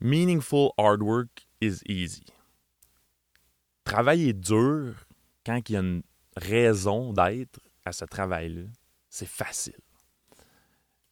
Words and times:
Meaningful 0.00 0.72
hard 0.78 1.02
work 1.02 1.46
is 1.60 1.82
easy. 1.86 2.24
Travailler 3.84 4.32
dur 4.32 4.94
quand 5.44 5.60
il 5.68 5.72
y 5.72 5.76
a 5.76 5.80
une 5.80 6.02
raison 6.36 7.12
d'être 7.12 7.60
à 7.84 7.92
ce 7.92 8.06
travail-là, 8.06 8.62
c'est 9.10 9.28
facile. 9.28 9.80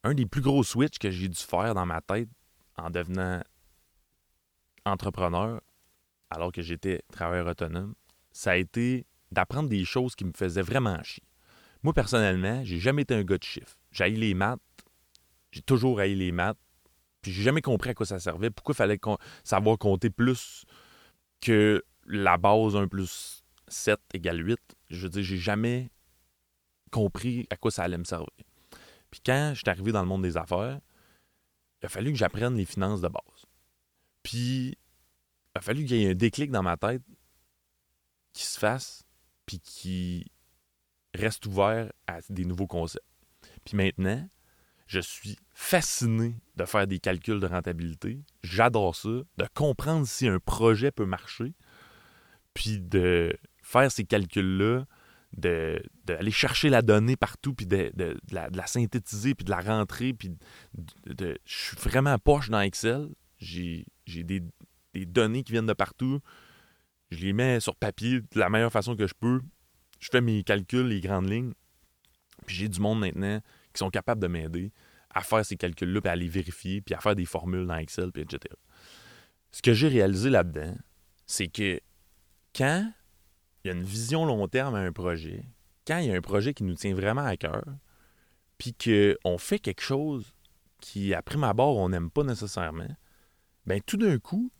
Un 0.03 0.13
des 0.15 0.25
plus 0.25 0.41
gros 0.41 0.63
switches 0.63 0.97
que 0.97 1.11
j'ai 1.11 1.27
dû 1.27 1.39
faire 1.39 1.75
dans 1.75 1.85
ma 1.85 2.01
tête 2.01 2.29
en 2.77 2.89
devenant 2.89 3.43
entrepreneur, 4.85 5.61
alors 6.31 6.51
que 6.51 6.61
j'étais 6.61 7.03
travailleur 7.11 7.47
autonome, 7.47 7.93
ça 8.31 8.51
a 8.51 8.55
été 8.55 9.05
d'apprendre 9.31 9.69
des 9.69 9.85
choses 9.85 10.15
qui 10.15 10.25
me 10.25 10.31
faisaient 10.35 10.63
vraiment 10.63 11.01
chier. 11.03 11.23
Moi, 11.83 11.93
personnellement, 11.93 12.63
j'ai 12.63 12.79
jamais 12.79 13.03
été 13.03 13.13
un 13.13 13.23
gars 13.23 13.37
de 13.37 13.43
chiffres. 13.43 13.77
J'ai 13.91 14.09
les 14.09 14.33
maths. 14.33 14.59
J'ai 15.51 15.61
toujours 15.61 15.99
haï 15.99 16.15
les 16.15 16.31
maths. 16.31 16.57
Puis 17.21 17.31
j'ai 17.31 17.43
jamais 17.43 17.61
compris 17.61 17.89
à 17.89 17.93
quoi 17.93 18.05
ça 18.05 18.19
servait. 18.19 18.49
Pourquoi 18.49 18.73
il 18.73 18.77
fallait 18.77 18.99
savoir 19.43 19.77
compter 19.77 20.09
plus 20.09 20.65
que 21.41 21.83
la 22.05 22.37
base 22.37 22.75
1 22.75 22.87
plus 22.87 23.43
7 23.67 23.99
égale 24.13 24.45
8. 24.45 24.59
Je 24.89 25.01
veux 25.01 25.09
dire, 25.09 25.23
j'ai 25.23 25.37
jamais 25.37 25.91
compris 26.91 27.47
à 27.49 27.55
quoi 27.55 27.71
ça 27.71 27.83
allait 27.83 27.97
me 27.97 28.03
servir. 28.03 28.27
Puis 29.11 29.21
quand 29.25 29.51
je 29.53 29.59
suis 29.59 29.69
arrivé 29.69 29.91
dans 29.91 30.01
le 30.01 30.07
monde 30.07 30.23
des 30.23 30.37
affaires, 30.37 30.79
il 31.81 31.85
a 31.85 31.89
fallu 31.89 32.11
que 32.11 32.17
j'apprenne 32.17 32.55
les 32.55 32.65
finances 32.65 33.01
de 33.01 33.07
base. 33.07 33.45
Puis 34.23 34.77
il 35.55 35.57
a 35.57 35.61
fallu 35.61 35.85
qu'il 35.85 35.97
y 35.97 36.05
ait 36.05 36.11
un 36.11 36.15
déclic 36.15 36.51
dans 36.51 36.63
ma 36.63 36.77
tête 36.77 37.03
qui 38.33 38.43
se 38.43 38.59
fasse, 38.59 39.03
puis 39.45 39.59
qui 39.59 40.31
reste 41.13 41.45
ouvert 41.45 41.91
à 42.07 42.19
des 42.29 42.45
nouveaux 42.45 42.67
concepts. 42.67 43.05
Puis 43.65 43.75
maintenant, 43.75 44.27
je 44.89 44.99
suis 44.99 45.37
fasciné 45.53 46.33
de 46.55 46.65
faire 46.65 46.87
des 46.87 46.97
calculs 46.97 47.39
de 47.39 47.45
rentabilité. 47.45 48.23
J'adore 48.43 48.95
ça, 48.95 49.09
de 49.09 49.45
comprendre 49.53 50.07
si 50.07 50.27
un 50.27 50.39
projet 50.39 50.89
peut 50.89 51.05
marcher, 51.05 51.53
puis 52.55 52.79
de 52.79 53.37
faire 53.61 53.91
ces 53.91 54.03
calculs-là, 54.03 54.85
d'aller 55.31 56.31
chercher 56.31 56.69
la 56.69 56.81
donnée 56.81 57.15
partout, 57.15 57.53
puis 57.53 57.67
de, 57.67 57.93
la, 58.31 58.65
synthétiser, 58.65 59.35
puis 59.35 59.45
de 59.45 59.51
la 59.51 59.61
rentrer, 59.61 60.13
puis 60.13 60.35
je 61.05 61.35
suis 61.45 61.77
vraiment 61.77 62.17
poche 62.17 62.49
dans 62.49 62.61
Excel. 62.61 63.09
J'ai 63.37 63.85
des 64.07 64.41
données 64.95 65.43
qui 65.43 65.51
viennent 65.51 65.67
de 65.67 65.73
partout. 65.73 66.19
Je 67.11 67.19
les 67.19 67.33
mets 67.33 67.59
sur 67.59 67.75
papier 67.75 68.21
de 68.21 68.39
la 68.39 68.49
meilleure 68.49 68.71
façon 68.71 68.95
que 68.95 69.05
je 69.05 69.13
peux. 69.13 69.39
Je 69.99 70.09
fais 70.11 70.21
mes 70.21 70.43
calculs, 70.43 70.87
les 70.87 70.99
grandes 70.99 71.29
lignes. 71.29 71.53
Puis 72.47 72.55
j'ai 72.55 72.69
du 72.69 72.79
monde 72.79 72.99
maintenant 73.01 73.39
qui 73.73 73.79
sont 73.79 73.89
capables 73.89 74.21
de 74.21 74.27
m'aider 74.27 74.71
à 75.11 75.21
faire 75.21 75.45
ces 75.45 75.57
calculs-là, 75.57 76.01
puis 76.01 76.09
à 76.09 76.15
les 76.15 76.27
vérifier, 76.27 76.81
puis 76.81 76.93
à 76.93 76.99
faire 76.99 77.15
des 77.15 77.25
formules 77.25 77.65
dans 77.65 77.75
Excel, 77.75 78.11
puis 78.11 78.21
etc. 78.21 78.39
Ce 79.51 79.61
que 79.61 79.73
j'ai 79.73 79.87
réalisé 79.87 80.29
là-dedans, 80.29 80.75
c'est 81.25 81.47
que 81.47 81.79
quand 82.55 82.91
il 83.63 83.67
y 83.67 83.71
a 83.71 83.73
une 83.73 83.83
vision 83.83 84.25
long 84.25 84.47
terme 84.47 84.75
à 84.75 84.79
un 84.79 84.91
projet, 84.91 85.45
quand 85.87 85.97
il 85.97 86.07
y 86.07 86.11
a 86.11 86.15
un 86.15 86.21
projet 86.21 86.53
qui 86.53 86.63
nous 86.63 86.75
tient 86.75 86.93
vraiment 86.93 87.25
à 87.25 87.35
cœur, 87.37 87.63
puis 88.57 88.75
qu'on 88.75 89.37
fait 89.37 89.59
quelque 89.59 89.81
chose 89.81 90.33
qui, 90.79 91.13
à 91.13 91.21
prime 91.21 91.43
abord, 91.43 91.77
on 91.77 91.89
n'aime 91.89 92.11
pas 92.11 92.23
nécessairement, 92.23 92.87
bien 93.65 93.79
tout 93.79 93.97
d'un 93.97 94.19
coup, 94.19 94.51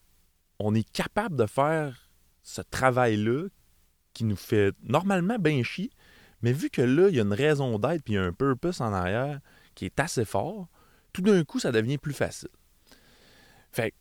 on 0.58 0.74
est 0.74 0.90
capable 0.92 1.36
de 1.36 1.46
faire 1.46 2.10
ce 2.44 2.62
travail-là 2.62 3.48
qui 4.14 4.24
nous 4.24 4.36
fait 4.36 4.74
normalement 4.82 5.38
bien 5.38 5.64
chier, 5.64 5.92
mais 6.42 6.54
vu 6.54 6.70
que 6.70 6.82
là, 6.82 7.10
il 7.10 7.16
y 7.16 7.20
a 7.20 7.24
une 7.24 7.34
raison 7.34 7.78
d'être 7.80 8.04
puis 8.04 8.14
il 8.14 8.18
y 8.18 8.20
a 8.20 8.24
un 8.24 8.34
purpose 8.34 8.82
en 8.82 8.94
arrière 8.94 9.40
qui 9.76 9.86
est 9.86 10.00
assez 10.00 10.26
fort, 10.26 10.68
tout 11.14 11.22
d'un 11.22 11.44
coup, 11.44 11.60
ça 11.60 11.72
devient 11.72 11.98
plus 11.98 12.14
facile. 12.14 12.50
Fait 13.72 13.94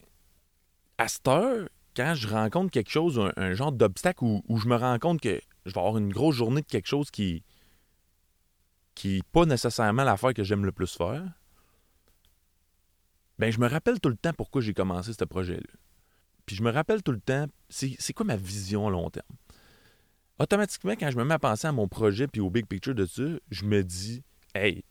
à 0.98 1.08
cette 1.08 1.28
heure, 1.28 1.68
quand 1.96 2.14
je 2.14 2.28
rencontre 2.28 2.70
quelque 2.70 2.90
chose, 2.90 3.20
un, 3.36 3.54
genre 3.54 3.72
d'obstacle 3.72 4.24
où, 4.24 4.58
je 4.58 4.68
me 4.68 4.76
rends 4.76 4.98
compte 4.98 5.20
que 5.20 5.40
je 5.66 5.72
vais 5.72 5.80
avoir 5.80 5.98
une 5.98 6.12
grosse 6.12 6.36
journée 6.36 6.62
de 6.62 6.66
quelque 6.66 6.88
chose 6.88 7.10
qui 7.10 7.42
qui 8.94 9.16
n'est 9.16 9.22
pas 9.30 9.46
nécessairement 9.46 10.02
l'affaire 10.02 10.34
que 10.34 10.42
j'aime 10.42 10.64
le 10.64 10.72
plus 10.72 10.92
faire, 10.92 11.22
ben 13.38 13.52
je 13.52 13.60
me 13.60 13.68
rappelle 13.68 14.00
tout 14.00 14.08
le 14.08 14.16
temps 14.16 14.32
pourquoi 14.32 14.60
j'ai 14.60 14.74
commencé 14.74 15.12
ce 15.12 15.24
projet-là. 15.24 15.62
Puis 16.46 16.56
je 16.56 16.64
me 16.64 16.72
rappelle 16.72 17.04
tout 17.04 17.12
le 17.12 17.20
temps, 17.20 17.46
c'est 17.68 18.12
quoi 18.12 18.26
ma 18.26 18.34
vision 18.34 18.88
à 18.88 18.90
long 18.90 19.08
terme? 19.08 19.36
Automatiquement, 20.38 20.92
quand 20.92 21.10
je 21.10 21.16
me 21.16 21.24
mets 21.24 21.34
à 21.34 21.38
penser 21.38 21.66
à 21.66 21.72
mon 21.72 21.88
projet 21.88 22.28
puis 22.28 22.40
au 22.40 22.50
big 22.50 22.66
picture 22.66 22.94
de 22.94 23.06
je 23.50 23.64
me 23.64 23.82
dis, 23.82 24.22
hey, 24.54 24.84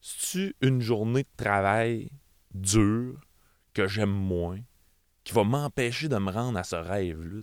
c'est-tu 0.00 0.56
une 0.60 0.80
journée 0.80 1.22
de 1.22 1.36
travail 1.36 2.10
dure 2.52 3.20
que 3.74 3.86
j'aime 3.86 4.10
moins, 4.10 4.58
qui 5.24 5.32
va 5.32 5.44
m'empêcher 5.44 6.08
de 6.08 6.16
me 6.16 6.30
rendre 6.30 6.58
à 6.58 6.64
ce 6.64 6.76
rêve-là? 6.76 7.40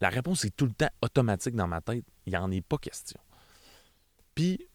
La 0.00 0.10
réponse 0.10 0.44
est 0.44 0.54
tout 0.54 0.66
le 0.66 0.72
temps 0.72 0.90
automatique 1.00 1.54
dans 1.54 1.68
ma 1.68 1.80
tête. 1.80 2.04
Il 2.26 2.30
n'y 2.30 2.36
en 2.36 2.50
est 2.50 2.60
pas 2.60 2.76
question. 2.76 3.20
Puis, 4.34 4.68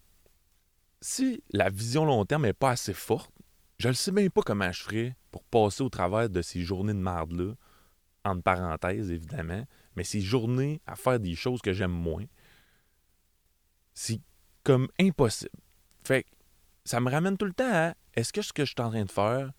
si 1.01 1.43
la 1.51 1.69
vision 1.69 2.05
long 2.05 2.25
terme 2.25 2.43
n'est 2.43 2.53
pas 2.53 2.71
assez 2.71 2.93
forte, 2.93 3.31
je 3.77 3.89
ne 3.89 3.93
sais 3.93 4.11
même 4.11 4.29
pas 4.29 4.41
comment 4.41 4.71
je 4.71 4.81
ferais 4.81 5.15
pour 5.31 5.43
passer 5.43 5.83
au 5.83 5.89
travers 5.89 6.29
de 6.29 6.41
ces 6.41 6.61
journées 6.61 6.93
de 6.93 6.99
marde-là, 6.99 7.53
entre 8.25 8.41
parenthèses 8.41 9.11
évidemment, 9.11 9.65
mais 9.95 10.03
ces 10.03 10.21
journées 10.21 10.81
à 10.85 10.95
faire 10.95 11.19
des 11.19 11.35
choses 11.35 11.61
que 11.61 11.73
j'aime 11.73 11.91
moins, 11.91 12.25
c'est 13.93 14.21
comme 14.63 14.87
impossible. 14.99 15.51
Fait 16.03 16.23
que 16.23 16.29
ça 16.85 16.99
me 16.99 17.09
ramène 17.09 17.37
tout 17.37 17.45
le 17.45 17.53
temps 17.53 17.71
à 17.71 17.95
est-ce 18.13 18.33
que 18.33 18.41
ce 18.41 18.53
que 18.53 18.65
je 18.65 18.71
suis 18.71 18.81
en 18.81 18.89
train 18.89 19.05
de 19.05 19.11
faire 19.11 19.51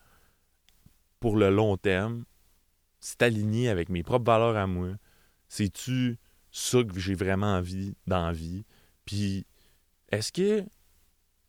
pour 1.20 1.36
le 1.36 1.50
long 1.50 1.76
terme, 1.76 2.24
c'est 3.00 3.22
aligné 3.22 3.68
avec 3.68 3.88
mes 3.88 4.02
propres 4.02 4.24
valeurs 4.24 4.56
à 4.56 4.66
moi? 4.66 4.90
C'est-tu 5.48 6.18
ça 6.50 6.82
que 6.82 6.98
j'ai 6.98 7.14
vraiment 7.14 7.54
envie 7.54 7.94
d'envie? 8.06 8.64
Puis 9.04 9.46
est-ce 10.10 10.32
que 10.32 10.64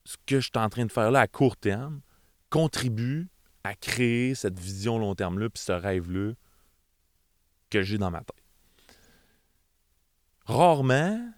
ce 0.06 0.18
que 0.25 0.40
je 0.40 0.46
suis 0.46 0.58
en 0.58 0.70
train 0.70 0.86
de 0.86 0.91
faire 0.91 1.12
là 1.12 1.22
à 1.22 1.28
court 1.28 1.58
terme, 1.58 2.02
contribue 2.50 3.30
à 3.64 3.75
créer 3.75 4.36
cette 4.36 4.59
vision 4.59 4.97
long 4.97 5.16
terme-là, 5.16 5.50
puis 5.50 5.62
ce 5.62 5.72
rêve-là 5.72 6.34
que 7.70 7.81
j'ai 7.81 7.97
dans 7.97 8.12
ma 8.12 8.20
tête? 8.20 8.41
Rarement, 10.51 11.31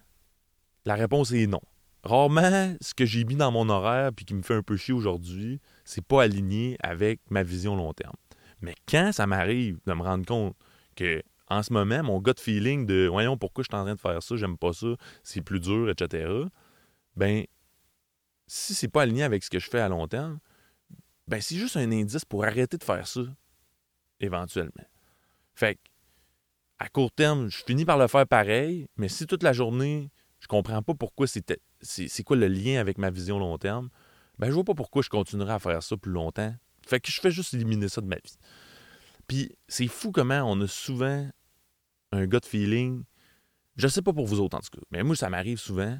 la 0.84 0.96
réponse 0.96 1.30
est 1.30 1.46
non. 1.46 1.60
Rarement, 2.02 2.74
ce 2.80 2.94
que 2.94 3.06
j'ai 3.06 3.22
mis 3.22 3.36
dans 3.36 3.52
mon 3.52 3.68
horaire 3.68 4.12
puis 4.12 4.24
qui 4.24 4.34
me 4.34 4.42
fait 4.42 4.56
un 4.56 4.62
peu 4.62 4.76
chier 4.76 4.92
aujourd'hui, 4.92 5.60
c'est 5.84 6.04
pas 6.04 6.24
aligné 6.24 6.76
avec 6.80 7.20
ma 7.30 7.44
vision 7.44 7.76
long 7.76 7.92
terme. 7.92 8.16
Mais 8.60 8.74
quand 8.88 9.12
ça 9.12 9.28
m'arrive 9.28 9.78
de 9.86 9.92
me 9.92 10.02
rendre 10.02 10.26
compte 10.26 10.56
que 10.96 11.22
en 11.46 11.62
ce 11.62 11.72
moment, 11.72 12.02
mon 12.02 12.20
gut 12.20 12.32
feeling 12.40 12.86
de 12.86 13.06
voyons 13.06 13.38
pourquoi 13.38 13.62
je 13.62 13.68
suis 13.70 13.80
en 13.80 13.84
train 13.84 13.94
de 13.94 14.00
faire 14.00 14.20
ça, 14.20 14.34
j'aime 14.34 14.58
pas 14.58 14.72
ça, 14.72 14.96
c'est 15.22 15.42
plus 15.42 15.60
dur, 15.60 15.88
etc. 15.88 16.28
Ben, 17.14 17.44
si 18.48 18.74
c'est 18.74 18.88
pas 18.88 19.02
aligné 19.02 19.22
avec 19.22 19.44
ce 19.44 19.50
que 19.50 19.60
je 19.60 19.70
fais 19.70 19.80
à 19.80 19.88
long 19.88 20.08
terme, 20.08 20.40
ben 21.28 21.40
c'est 21.40 21.56
juste 21.56 21.76
un 21.76 21.92
indice 21.92 22.24
pour 22.24 22.42
arrêter 22.44 22.78
de 22.78 22.84
faire 22.84 23.06
ça, 23.06 23.20
éventuellement. 24.18 24.72
Fait 25.54 25.76
que, 25.76 25.80
à 26.78 26.88
court 26.88 27.12
terme, 27.12 27.48
je 27.50 27.62
finis 27.64 27.84
par 27.84 27.98
le 27.98 28.08
faire 28.08 28.26
pareil, 28.26 28.86
mais 28.96 29.08
si 29.08 29.26
toute 29.26 29.42
la 29.42 29.52
journée, 29.52 30.10
je 30.40 30.46
comprends 30.46 30.82
pas 30.82 30.94
pourquoi 30.94 31.26
c'était. 31.26 31.60
C'est 31.80 32.22
quoi 32.22 32.36
le 32.36 32.48
lien 32.48 32.80
avec 32.80 32.98
ma 32.98 33.10
vision 33.10 33.38
long 33.38 33.58
terme, 33.58 33.90
ben 34.38 34.48
je 34.48 34.52
vois 34.52 34.64
pas 34.64 34.74
pourquoi 34.74 35.02
je 35.02 35.08
continuerai 35.08 35.52
à 35.52 35.58
faire 35.58 35.82
ça 35.82 35.96
plus 35.96 36.12
longtemps. 36.12 36.54
Fait 36.86 37.00
que 37.00 37.10
je 37.10 37.20
fais 37.20 37.30
juste 37.30 37.54
éliminer 37.54 37.88
ça 37.88 38.00
de 38.00 38.06
ma 38.06 38.16
vie. 38.16 38.38
Puis 39.26 39.56
c'est 39.68 39.86
fou 39.86 40.10
comment 40.10 40.42
on 40.50 40.60
a 40.60 40.66
souvent 40.66 41.28
un 42.12 42.26
gut 42.26 42.40
feeling. 42.44 43.04
Je 43.76 43.88
sais 43.88 44.02
pas 44.02 44.12
pour 44.12 44.26
vous 44.26 44.40
autres 44.40 44.56
en 44.56 44.60
tout 44.60 44.78
cas, 44.78 44.84
mais 44.90 45.02
moi 45.02 45.16
ça 45.16 45.30
m'arrive 45.30 45.58
souvent. 45.58 45.98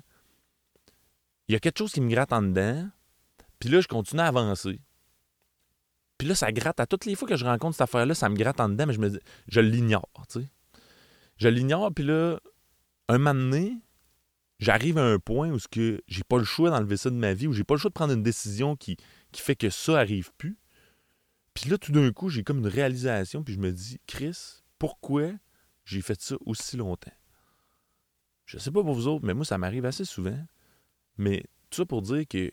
Il 1.48 1.52
y 1.52 1.56
a 1.56 1.60
quelque 1.60 1.78
chose 1.78 1.92
qui 1.92 2.00
me 2.00 2.10
gratte 2.10 2.32
en 2.32 2.42
dedans, 2.42 2.88
puis 3.58 3.68
là 3.68 3.80
je 3.80 3.88
continue 3.88 4.20
à 4.22 4.26
avancer. 4.26 4.80
Puis 6.18 6.28
là, 6.28 6.34
ça 6.34 6.52
gratte. 6.52 6.80
À 6.80 6.86
toutes 6.86 7.06
les 7.06 7.14
fois 7.16 7.28
que 7.28 7.36
je 7.36 7.44
rencontre 7.44 7.74
cette 7.74 7.82
affaire-là, 7.82 8.14
ça 8.14 8.28
me 8.28 8.36
gratte 8.36 8.60
en 8.60 8.68
dedans, 8.68 8.86
mais 8.86 8.94
je 8.94 9.18
je 9.48 9.60
l'ignore, 9.60 10.08
tu 10.28 10.40
sais. 10.40 10.48
Je 11.36 11.48
l'ignore, 11.48 11.92
puis 11.92 12.04
là, 12.04 12.40
un 13.08 13.18
moment 13.18 13.34
donné, 13.34 13.78
j'arrive 14.58 14.98
à 14.98 15.04
un 15.04 15.18
point 15.18 15.50
où 15.50 15.58
que 15.70 16.02
j'ai 16.06 16.24
pas 16.24 16.38
le 16.38 16.44
choix 16.44 16.70
d'enlever 16.70 16.96
ça 16.96 17.10
de 17.10 17.16
ma 17.16 17.34
vie, 17.34 17.46
où 17.46 17.52
j'ai 17.52 17.64
pas 17.64 17.74
le 17.74 17.80
choix 17.80 17.90
de 17.90 17.94
prendre 17.94 18.12
une 18.12 18.22
décision 18.22 18.76
qui, 18.76 18.96
qui 19.32 19.42
fait 19.42 19.56
que 19.56 19.70
ça 19.70 19.98
arrive 19.98 20.30
plus. 20.38 20.58
Puis 21.54 21.70
là, 21.70 21.78
tout 21.78 21.92
d'un 21.92 22.10
coup, 22.12 22.28
j'ai 22.28 22.42
comme 22.42 22.58
une 22.58 22.66
réalisation, 22.66 23.42
puis 23.42 23.54
je 23.54 23.60
me 23.60 23.72
dis, 23.72 23.98
Chris, 24.06 24.62
pourquoi 24.78 25.30
j'ai 25.84 26.02
fait 26.02 26.20
ça 26.20 26.36
aussi 26.46 26.76
longtemps? 26.76 27.12
Je 28.46 28.58
sais 28.58 28.70
pas 28.70 28.82
pour 28.82 28.94
vous 28.94 29.08
autres, 29.08 29.24
mais 29.24 29.34
moi, 29.34 29.44
ça 29.44 29.58
m'arrive 29.58 29.86
assez 29.86 30.04
souvent. 30.04 30.38
Mais 31.16 31.44
tout 31.70 31.76
ça 31.76 31.86
pour 31.86 32.02
dire 32.02 32.26
que 32.28 32.50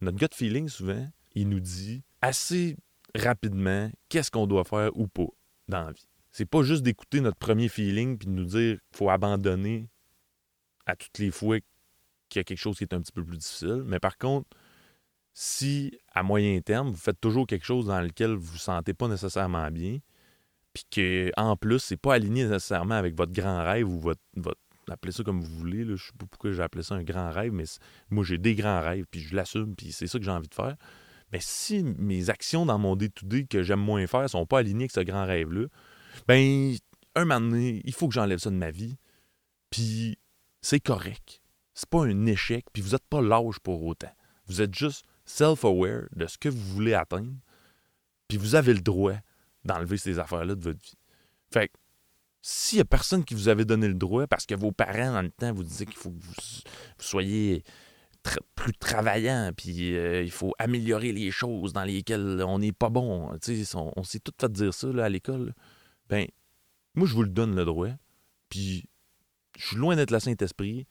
notre 0.00 0.18
gut 0.18 0.28
feeling, 0.32 0.68
souvent, 0.68 1.08
il 1.34 1.48
nous 1.48 1.60
dit 1.60 2.02
assez 2.22 2.76
rapidement 3.14 3.90
qu'est-ce 4.08 4.30
qu'on 4.30 4.46
doit 4.46 4.64
faire 4.64 4.96
ou 4.96 5.08
pas 5.08 5.26
dans 5.68 5.84
la 5.84 5.92
vie. 5.92 6.08
C'est 6.34 6.46
pas 6.46 6.64
juste 6.64 6.82
d'écouter 6.82 7.20
notre 7.20 7.36
premier 7.36 7.68
feeling 7.68 8.18
puis 8.18 8.26
de 8.26 8.32
nous 8.32 8.44
dire 8.44 8.72
qu'il 8.72 8.96
faut 8.96 9.08
abandonner 9.08 9.88
à 10.84 10.96
toutes 10.96 11.18
les 11.18 11.30
fois 11.30 11.58
qu'il 12.28 12.40
y 12.40 12.40
a 12.40 12.42
quelque 12.42 12.58
chose 12.58 12.76
qui 12.76 12.82
est 12.82 12.92
un 12.92 13.00
petit 13.00 13.12
peu 13.12 13.24
plus 13.24 13.38
difficile. 13.38 13.84
Mais 13.86 14.00
par 14.00 14.18
contre, 14.18 14.48
si 15.32 15.96
à 16.12 16.24
moyen 16.24 16.60
terme, 16.60 16.88
vous 16.88 16.96
faites 16.96 17.20
toujours 17.20 17.46
quelque 17.46 17.64
chose 17.64 17.86
dans 17.86 18.00
lequel 18.00 18.30
vous 18.30 18.46
ne 18.46 18.50
vous 18.50 18.58
sentez 18.58 18.94
pas 18.94 19.06
nécessairement 19.06 19.70
bien, 19.70 19.98
puis 20.72 20.84
que 20.90 21.30
en 21.36 21.56
plus, 21.56 21.78
c'est 21.78 21.96
pas 21.96 22.14
aligné 22.14 22.42
nécessairement 22.42 22.96
avec 22.96 23.14
votre 23.14 23.32
grand 23.32 23.62
rêve 23.62 23.88
ou 23.88 24.00
votre, 24.00 24.20
appelez 24.90 25.12
ça 25.12 25.22
comme 25.22 25.40
vous 25.40 25.56
voulez, 25.56 25.84
là, 25.84 25.94
je 25.94 26.06
sais 26.06 26.12
pas 26.18 26.26
pourquoi 26.28 26.50
j'ai 26.50 26.62
appelé 26.62 26.82
ça 26.82 26.96
un 26.96 27.04
grand 27.04 27.30
rêve, 27.30 27.52
mais 27.52 27.64
moi 28.10 28.24
j'ai 28.24 28.38
des 28.38 28.56
grands 28.56 28.80
rêves, 28.80 29.04
puis 29.08 29.20
je 29.20 29.36
l'assume, 29.36 29.76
puis 29.76 29.92
c'est 29.92 30.08
ça 30.08 30.18
que 30.18 30.24
j'ai 30.24 30.32
envie 30.32 30.48
de 30.48 30.54
faire. 30.54 30.74
Mais 31.30 31.38
si 31.40 31.84
mes 31.84 32.28
actions 32.28 32.66
dans 32.66 32.80
mon 32.80 32.96
day-to-day 32.96 33.44
que 33.44 33.62
j'aime 33.62 33.78
moins 33.78 34.04
faire 34.08 34.28
sont 34.28 34.46
pas 34.46 34.58
alignées 34.58 34.86
avec 34.86 34.90
ce 34.90 35.00
grand 35.00 35.26
rêve-là, 35.26 35.66
ben 36.26 36.74
un 37.14 37.24
moment 37.24 37.40
donné, 37.40 37.82
il 37.84 37.92
faut 37.92 38.08
que 38.08 38.14
j'enlève 38.14 38.38
ça 38.38 38.50
de 38.50 38.56
ma 38.56 38.70
vie. 38.70 38.96
Puis 39.70 40.18
c'est 40.60 40.80
correct. 40.80 41.42
C'est 41.74 41.88
pas 41.88 42.04
un 42.04 42.26
échec, 42.26 42.64
puis 42.72 42.82
vous 42.82 42.90
n'êtes 42.90 43.06
pas 43.08 43.20
lâche 43.20 43.58
pour 43.58 43.82
autant. 43.84 44.12
Vous 44.46 44.62
êtes 44.62 44.74
juste 44.74 45.04
self-aware 45.24 46.06
de 46.14 46.26
ce 46.26 46.38
que 46.38 46.48
vous 46.48 46.74
voulez 46.74 46.94
atteindre, 46.94 47.32
puis 48.28 48.38
vous 48.38 48.54
avez 48.54 48.74
le 48.74 48.80
droit 48.80 49.14
d'enlever 49.64 49.96
ces 49.96 50.18
affaires-là 50.18 50.54
de 50.54 50.62
votre 50.62 50.80
vie. 50.80 50.98
Fait 51.52 51.68
que, 51.68 51.74
s'il 52.42 52.76
n'y 52.76 52.82
a 52.82 52.84
personne 52.84 53.24
qui 53.24 53.34
vous 53.34 53.48
avait 53.48 53.64
donné 53.64 53.88
le 53.88 53.94
droit, 53.94 54.26
parce 54.26 54.46
que 54.46 54.54
vos 54.54 54.70
parents, 54.70 55.12
dans 55.12 55.22
le 55.22 55.30
temps, 55.30 55.52
vous 55.52 55.64
disaient 55.64 55.86
qu'il 55.86 55.96
faut 55.96 56.10
que 56.10 56.22
vous, 56.22 56.34
soyez 56.98 57.64
plus 58.54 58.74
travaillant, 58.74 59.50
puis 59.56 59.96
euh, 59.96 60.22
il 60.22 60.30
faut 60.30 60.52
améliorer 60.58 61.12
les 61.12 61.30
choses 61.30 61.72
dans 61.72 61.84
lesquelles 61.84 62.42
on 62.46 62.58
n'est 62.58 62.72
pas 62.72 62.90
bon. 62.90 63.30
On, 63.32 63.90
on 63.96 64.02
s'est 64.04 64.20
tout 64.20 64.32
fait 64.38 64.52
dire 64.52 64.72
ça 64.72 64.88
à 65.02 65.08
l'école. 65.08 65.54
Ben, 66.08 66.26
moi, 66.94 67.06
je 67.06 67.14
vous 67.14 67.22
le 67.22 67.28
donne 67.28 67.54
le 67.54 67.64
droit. 67.64 67.90
Puis, 68.48 68.88
je 69.58 69.66
suis 69.66 69.76
loin 69.76 69.96
d'être 69.96 70.10
le 70.10 70.20
Saint-Esprit, 70.20 70.86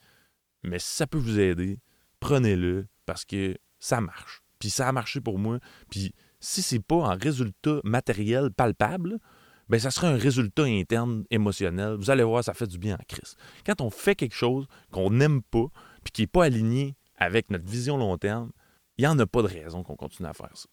mais 0.63 0.80
si 0.80 0.95
ça 0.95 1.07
peut 1.07 1.18
vous 1.18 1.39
aider, 1.39 1.80
prenez-le 2.19 2.88
parce 3.06 3.25
que 3.25 3.57
ça 3.80 4.01
marche. 4.01 4.42
Puis 4.60 4.69
ça 4.69 4.88
a 4.88 4.92
marché 4.94 5.19
pour 5.19 5.39
moi. 5.39 5.60
Puis 5.89 6.13
si 6.39 6.62
c'est 6.62 6.80
pas 6.80 7.06
un 7.06 7.15
résultat 7.15 7.81
matériel 7.83 8.50
palpable, 8.50 9.19
ben 9.68 9.80
ça 9.80 9.92
sera 9.92 10.07
un 10.07 10.15
résultat 10.15 10.63
interne 10.63 11.25
émotionnel. 11.31 11.95
Vous 11.95 12.10
allez 12.10 12.24
voir, 12.24 12.44
ça 12.44 12.54
fait 12.54 12.68
du 12.68 12.77
bien 12.77 12.95
à 12.95 13.04
Christ. 13.04 13.38
Quand 13.65 13.81
on 13.81 13.89
fait 13.89 14.15
quelque 14.15 14.36
chose 14.36 14.68
qu'on 14.92 15.10
n'aime 15.10 15.42
pas, 15.42 15.65
puis 16.04 16.12
qui 16.13 16.21
n'est 16.21 16.27
pas 16.27 16.45
aligné 16.45 16.95
avec 17.18 17.50
notre 17.50 17.65
vision 17.65 17.98
long 17.98 18.18
terme, 18.18 18.51
il 18.98 19.01
n'y 19.01 19.07
en 19.07 19.19
a 19.19 19.25
pas 19.25 19.42
de 19.42 19.48
raison 19.48 19.83
qu'on 19.83 19.95
continue 19.95 20.30
à 20.30 20.33
faire 20.33 20.56
ça. 20.56 20.69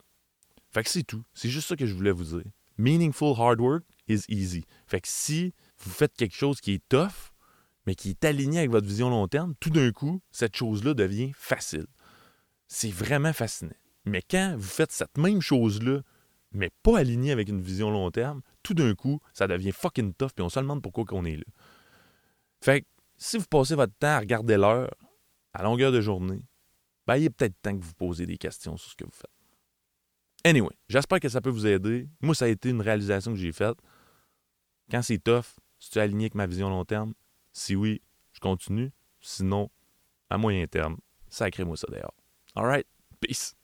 Fait 0.70 0.84
que 0.84 0.88
c'est 0.88 1.02
tout. 1.02 1.24
C'est 1.34 1.48
juste 1.48 1.68
ça 1.68 1.74
que 1.74 1.86
je 1.86 1.94
voulais 1.94 2.12
vous 2.12 2.38
dire. 2.38 2.50
Meaningful 2.78 3.34
hard 3.36 3.60
work 3.60 3.84
Fait 4.86 5.00
que 5.00 5.08
si 5.08 5.54
vous 5.78 5.90
faites 5.90 6.14
quelque 6.14 6.34
chose 6.34 6.60
qui 6.60 6.74
est 6.74 6.88
tough, 6.88 7.32
mais 7.86 7.94
qui 7.94 8.10
est 8.10 8.24
aligné 8.24 8.58
avec 8.58 8.70
votre 8.70 8.86
vision 8.86 9.10
long 9.10 9.26
terme, 9.28 9.54
tout 9.60 9.70
d'un 9.70 9.92
coup, 9.92 10.20
cette 10.30 10.56
chose-là 10.56 10.94
devient 10.94 11.32
facile. 11.34 11.86
C'est 12.66 12.90
vraiment 12.90 13.32
fascinant. 13.32 13.74
Mais 14.04 14.22
quand 14.22 14.54
vous 14.56 14.68
faites 14.68 14.92
cette 14.92 15.18
même 15.18 15.40
chose-là, 15.40 16.02
mais 16.52 16.70
pas 16.82 16.98
alignée 16.98 17.32
avec 17.32 17.48
une 17.48 17.60
vision 17.60 17.90
long 17.90 18.10
terme, 18.10 18.42
tout 18.62 18.74
d'un 18.74 18.94
coup, 18.94 19.20
ça 19.32 19.46
devient 19.46 19.72
fucking 19.72 20.14
tough, 20.14 20.30
puis 20.34 20.42
on 20.44 20.48
se 20.48 20.60
demande 20.60 20.82
pourquoi 20.82 21.04
qu'on 21.04 21.24
est 21.24 21.36
là. 21.36 21.44
Fait 22.60 22.82
que 22.82 22.86
si 23.16 23.38
vous 23.38 23.46
passez 23.48 23.74
votre 23.74 23.94
temps 23.98 24.08
à 24.08 24.18
regarder 24.18 24.56
l'heure 24.56 24.94
à 25.52 25.62
longueur 25.62 25.92
de 25.92 26.00
journée, 26.00 26.42
ben, 27.06 27.16
il 27.16 27.24
est 27.24 27.30
peut-être 27.30 27.60
temps 27.62 27.76
que 27.76 27.84
vous 27.84 27.94
posez 27.94 28.26
des 28.26 28.36
questions 28.36 28.76
sur 28.76 28.90
ce 28.90 28.96
que 28.96 29.04
vous 29.04 29.10
faites. 29.10 29.30
Anyway, 30.44 30.74
j'espère 30.88 31.20
que 31.20 31.28
ça 31.28 31.40
peut 31.40 31.50
vous 31.50 31.66
aider. 31.66 32.08
Moi, 32.20 32.34
ça 32.34 32.46
a 32.46 32.48
été 32.48 32.70
une 32.70 32.80
réalisation 32.80 33.32
que 33.32 33.38
j'ai 33.38 33.52
faite. 33.52 33.76
Quand 34.90 35.02
c'est 35.02 35.18
tough, 35.18 35.58
si 35.78 35.90
tu 35.90 36.00
aligné 36.00 36.24
avec 36.24 36.34
ma 36.34 36.46
vision 36.46 36.68
long 36.68 36.84
terme, 36.84 37.14
si 37.52 37.76
oui, 37.76 38.02
je 38.32 38.40
continue. 38.40 38.90
Sinon, 39.20 39.70
à 40.28 40.38
moyen 40.38 40.66
terme, 40.66 40.98
sacrez-moi 41.28 41.76
ça 41.76 41.86
d'ailleurs. 41.90 42.14
All 42.54 42.64
right, 42.64 42.86
peace. 43.20 43.54